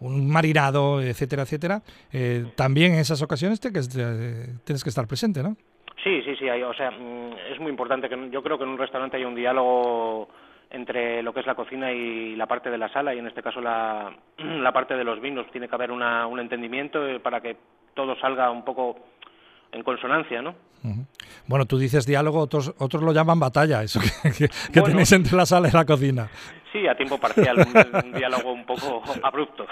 [0.00, 1.82] un marinado, etcétera, etcétera,
[2.12, 3.80] eh, también en esas ocasiones te, que,
[4.64, 5.56] tienes que estar presente, ¿no?
[6.04, 8.70] Sí, sí, sí, hay, o sea, mm, es muy importante que yo creo que en
[8.70, 10.28] un restaurante hay un diálogo
[10.70, 13.42] entre lo que es la cocina y la parte de la sala y en este
[13.42, 17.40] caso la, la parte de los vinos tiene que haber una, un entendimiento eh, para
[17.40, 17.56] que
[17.94, 18.96] todo salga un poco
[19.72, 20.54] en consonancia, ¿no?
[21.46, 24.00] Bueno, tú dices diálogo, otros otros lo llaman batalla, eso
[24.72, 26.30] que, tenéis entre la sala y la cocina.
[26.72, 27.66] Sí, a tiempo parcial,
[28.04, 29.66] un, diálogo un poco abrupto.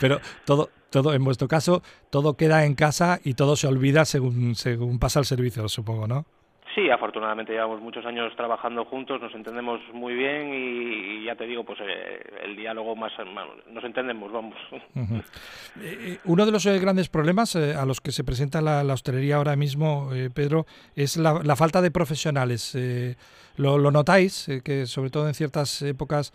[0.00, 4.54] Pero todo, todo, en vuestro caso, todo queda en casa y todo se olvida según,
[4.54, 6.24] según pasa el servicio, supongo, ¿no?
[6.78, 11.64] Sí, afortunadamente llevamos muchos años trabajando juntos, nos entendemos muy bien y, ya te digo,
[11.64, 13.10] pues eh, el diálogo más,
[13.68, 14.54] nos entendemos, vamos.
[15.80, 19.56] Eh, eh, uno de los grandes problemas a los que se presenta la, hostelería ahora
[19.56, 22.76] mismo, Pedro, es la, falta de profesionales.
[23.56, 24.48] ¿lo, ¿lo, notáis?
[24.64, 26.32] que sobre todo en ciertas épocas,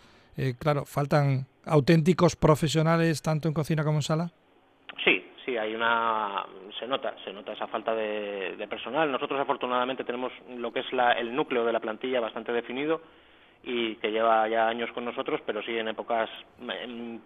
[0.58, 4.32] claro, faltan auténticos profesionales tanto en cocina como en sala.
[5.44, 6.44] Sí, hay una
[6.78, 9.10] se nota, se nota esa falta de, personal.
[9.10, 13.02] Nosotros afortunadamente tenemos lo que es la, el núcleo de la plantilla bastante definido
[13.62, 16.28] y que lleva ya años con nosotros, pero sí en épocas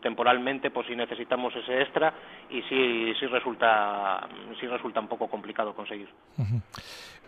[0.00, 2.14] temporalmente, pues sí necesitamos ese extra
[2.50, 4.28] y sí sí resulta
[4.60, 6.08] sí resulta un poco complicado conseguir.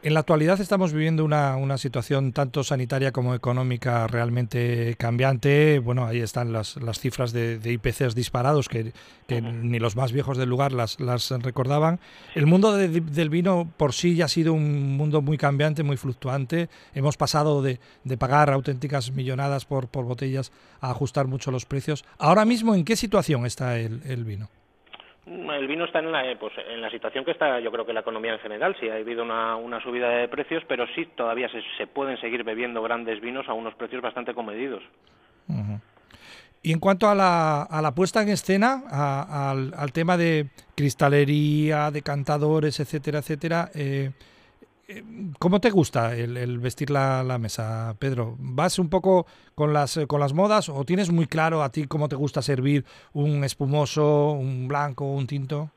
[0.02, 5.78] En la actualidad estamos viviendo una, una, situación tanto sanitaria como económica realmente cambiante.
[5.78, 8.94] Bueno, ahí están las, las cifras de, de, IPCs disparados que,
[9.28, 12.00] ni los más viejos del lugar las, las recordaban.
[12.34, 16.70] El mundo del vino por sí ya ha sido un mundo muy cambiante, muy fluctuante.
[16.94, 22.06] Hemos pasado de, de pagar auténticas millonadas por, por botellas a ajustar mucho los precios.
[22.16, 24.48] Ahora mismo, ¿en qué situación está el, el vino?
[25.30, 27.92] El vino está en la, eh, pues, en la situación que está, yo creo que
[27.92, 28.76] la economía en general.
[28.80, 32.42] Sí, ha habido una, una subida de precios, pero sí todavía se, se, pueden seguir
[32.42, 34.82] bebiendo grandes vinos a unos precios bastante comedidos.
[36.62, 41.92] Y en cuanto a la, a la puesta en escena, al, al, tema de cristalería,
[41.92, 44.10] de cantadores, etcétera, etcétera, eh,
[45.38, 48.34] ¿Cómo te gusta el, vestir la, mesa, Pedro?
[48.38, 52.08] ¿Vas un poco con las, con las modas o tienes muy claro a ti cómo
[52.08, 55.70] te gusta servir un espumoso, un blanco, un tinto?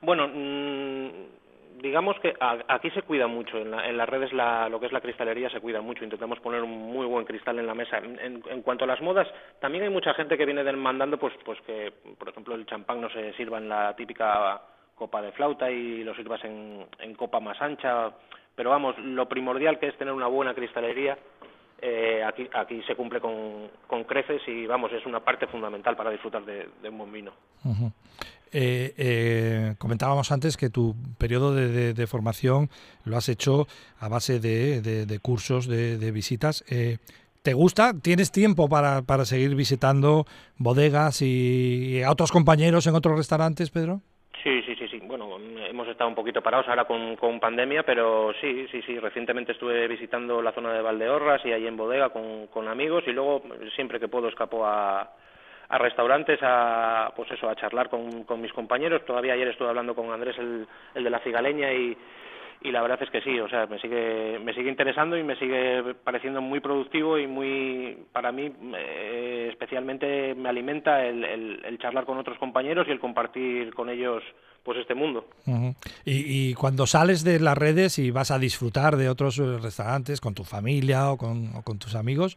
[0.00, 2.34] Bueno, mm, digamos que
[2.68, 6.04] aquí se cuida mucho, en, las redes lo que es la cristalería se cuida mucho,
[6.04, 7.98] intentamos poner un muy buen cristal en la mesa.
[7.98, 9.28] En, cuanto a las modas,
[9.60, 13.10] también hay mucha gente que viene demandando pues, pues que, por ejemplo, el champán no
[13.10, 14.60] se sirva en la típica
[15.00, 18.10] copa de flauta y lo sirvas en, en copa más ancha.
[18.54, 21.16] Pero vamos, lo primordial que es tener una buena cristalería,
[21.80, 26.10] eh, aquí, aquí se cumple con, con, creces y vamos, es una parte fundamental para
[26.10, 27.32] disfrutar de, un buen vino.
[28.52, 32.68] Eh, eh, comentábamos antes que tu periodo de, de, formación
[33.04, 33.66] lo has hecho
[33.98, 36.62] a base de, cursos, de, visitas.
[37.42, 37.94] ¿Te gusta?
[37.94, 40.26] ¿Tienes tiempo para, para seguir visitando
[40.58, 44.02] bodegas y a otros compañeros en otros restaurantes, Pedro?
[45.10, 48.96] Bueno, hemos estado un poquito parados ahora con, con pandemia, pero sí, sí, sí.
[48.96, 53.10] Recientemente estuve visitando la zona de Valdeorras y ahí en bodega con, con amigos y
[53.10, 53.42] luego
[53.74, 55.10] siempre que puedo escapo a,
[55.68, 59.04] a restaurantes a pues eso a charlar con, con mis compañeros.
[59.04, 61.96] Todavía ayer estuve hablando con Andrés el, el de la cigaleña y
[62.62, 65.36] y la verdad es que sí, o sea, me sigue, me sigue interesando y me
[65.36, 72.04] sigue pareciendo muy productivo y muy, para mí, eh, especialmente me alimenta el, el, charlar
[72.04, 74.22] con otros compañeros y el compartir con ellos
[74.62, 75.26] pues este mundo.
[76.04, 80.34] y, y, cuando sales de las redes y vas a disfrutar de otros restaurantes con
[80.34, 82.36] tu familia o con, o con tus amigos,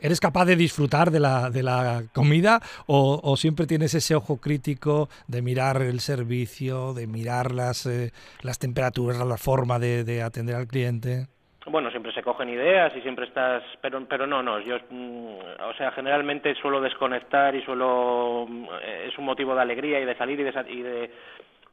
[0.00, 5.08] ¿Eres capaz de disfrutar de la, de la comida o, siempre tienes ese ojo crítico
[5.26, 10.68] de mirar el servicio, de mirar las, eh, las temperaturas, la forma de, atender al
[10.68, 11.26] cliente?
[11.66, 15.74] Bueno, siempre se cogen ideas y siempre estás, pero pero no, no, yo, mm, o
[15.76, 18.66] sea, generalmente suelo desconectar y suelo, mm,
[19.08, 21.10] es un motivo de alegría y de salir y de, y de,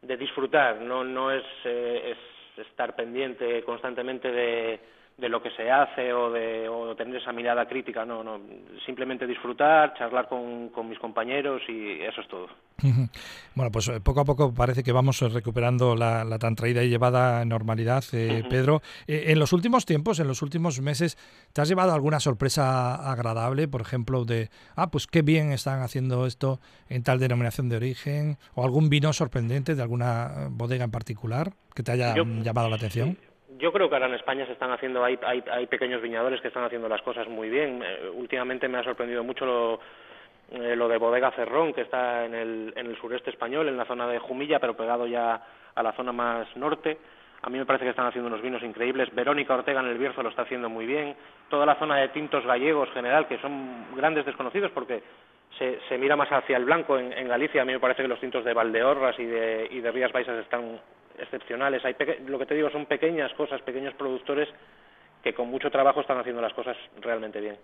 [0.01, 4.79] de disfrutar, no no es, eh, es estar pendiente constantemente de
[5.21, 8.41] de lo que se hace o de o tener esa mirada crítica, no, no,
[8.85, 12.47] simplemente disfrutar, charlar con, con mis compañeros y eso es todo.
[13.53, 16.89] Bueno, pues eh, poco a poco parece que vamos recuperando la, la tan traída y
[16.89, 18.81] llevada normalidad, eh, Pedro.
[19.05, 21.17] Eh, en los últimos tiempos, en los últimos meses,
[21.53, 26.25] ¿te has llevado alguna sorpresa agradable, por ejemplo, de, ah, pues qué bien están haciendo
[26.25, 31.53] esto en tal denominación de origen, o algún vino sorprendente de alguna bodega en particular
[31.75, 33.17] que te haya llamado la atención?
[33.61, 36.47] Yo creo que ahora en España se están haciendo, hay, hay, hay pequeños viñadores que
[36.47, 37.83] están haciendo las cosas muy bien.
[37.85, 39.79] Eh, últimamente me ha sorprendido mucho lo,
[40.51, 43.85] eh, lo de Bodega Cerrón, que está en el, en el sureste español, en la
[43.85, 45.39] zona de Jumilla, pero pegado ya
[45.75, 46.97] a la zona más norte.
[47.43, 49.13] A mí me parece que están haciendo unos vinos increíbles.
[49.13, 51.15] Verónica Ortega en el Bierzo lo está haciendo muy bien.
[51.47, 55.03] Toda la zona de tintos gallegos general, que son grandes desconocidos porque
[55.59, 57.61] se, se mira más hacia el blanco en, en Galicia.
[57.61, 60.39] A mí me parece que los tintos de Valdeorras y de, y de Rías Baixas
[60.39, 60.79] están
[61.21, 61.83] excepcionales.
[61.85, 64.49] Hay lo que te digo son pequeñas cosas, pequeños productores
[65.23, 67.57] que con mucho trabajo están haciendo las cosas realmente bien.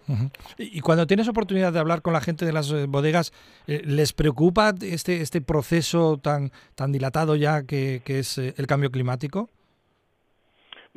[0.58, 3.34] Y cuando tienes oportunidad de hablar con la gente de las eh, bodegas,
[3.68, 8.68] eh, ¿les preocupa este, este proceso tan, tan dilatado ya que, que es eh, el
[8.68, 9.50] cambio climático?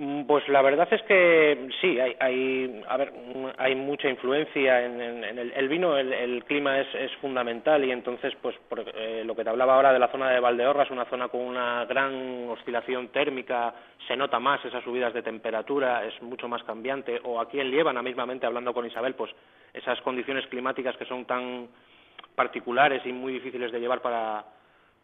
[0.00, 3.12] Mm, pues la verdad es que sí, hay, hay, a ver,
[3.58, 8.82] hay mucha influencia en, el, vino, el, clima es, es, fundamental y entonces, pues por,
[8.94, 11.84] eh, lo que te hablaba ahora de la zona de Valdeorras, una zona con una
[11.84, 13.74] gran oscilación térmica,
[14.08, 18.00] se nota más esas subidas de temperatura, es mucho más cambiante, o aquí en Liébana,
[18.00, 19.30] mismamente hablando con Isabel, pues
[19.74, 21.68] esas condiciones climáticas que son tan
[22.34, 24.46] particulares y muy difíciles de llevar para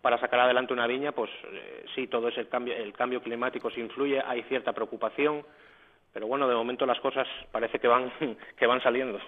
[0.03, 3.80] para sacar adelante una viña, pues eh, sí, todo ese cambio, el cambio climático se
[3.80, 5.44] influye, hay cierta preocupación,
[6.16, 8.10] pero bueno, de momento las cosas parece que van,
[8.58, 9.18] que van saliendo.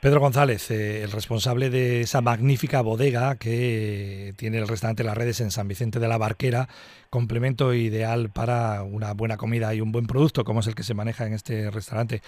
[0.00, 5.40] Pedro González, eh, el responsable de esa magnífica bodega que tiene el restaurante Las Redes
[5.40, 6.68] en San Vicente de la Barquera,
[7.10, 10.94] complemento ideal para una buena comida y un buen producto como es el que se
[10.94, 12.22] maneja en este restaurante.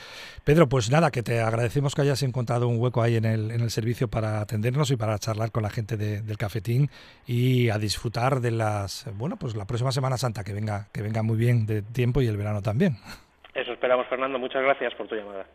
[0.44, 3.62] Pedro, pues nada, que te agradecemos que hayas encontrado un hueco ahí en el, en
[3.62, 6.88] el servicio para atendernos y para charlar con la gente del cafetín
[7.26, 11.24] y a disfrutar de las, bueno, pues la próxima Semana Santa, que venga, que venga
[11.24, 12.96] muy bien de tiempo y el verano también.
[13.54, 14.38] Eso esperamos, Fernando.
[14.38, 15.46] Muchas gracias por tu llamada.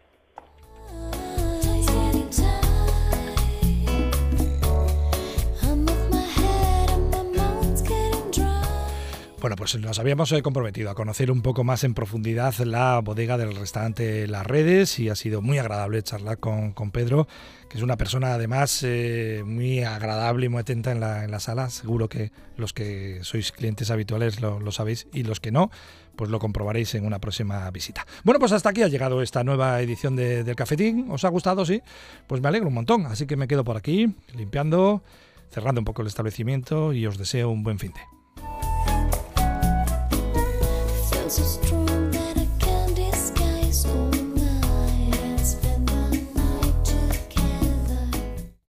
[9.46, 13.38] Bueno, pues nos habíamos eh, comprometido a conocer un poco más en profundidad la bodega
[13.38, 17.28] del restaurante Las Redes y ha sido muy agradable charlar con, Pedro,
[17.70, 21.40] que es una persona además eh, muy agradable y muy atenta en la, en la,
[21.40, 21.70] sala.
[21.70, 25.70] Seguro que los que sois clientes habituales lo, sabéis y los que no,
[26.16, 28.06] pues lo comprobaréis en una próxima visita.
[28.24, 31.08] Bueno, pues hasta aquí ha llegado esta nueva edición del Cafetín.
[31.10, 31.66] ¿Os ha gustado?
[31.66, 31.82] Sí.
[32.28, 33.06] Pues me alegro un montón.
[33.06, 35.04] Así que me quedo por aquí, limpiando,
[35.52, 38.15] cerrando un poco el establecimiento y os deseo un buen fin de.